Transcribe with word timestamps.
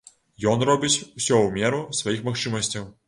Ён 0.51 0.63
робіць 0.69 0.95
усё 0.95 1.41
ў 1.41 1.53
меру 1.59 1.83
сваіх 2.01 2.25
магчымасцяў. 2.31 2.89